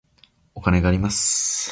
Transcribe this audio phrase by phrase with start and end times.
[0.55, 1.69] お金があります。